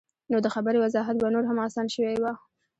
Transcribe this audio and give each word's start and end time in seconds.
نو 0.31 0.37
د 0.45 0.47
خبرې 0.55 0.77
وضاحت 0.83 1.15
به 1.21 1.27
نور 1.33 1.43
هم 1.49 1.57
اسان 1.67 1.87
شوے 1.95 2.13
وۀ- 2.21 2.31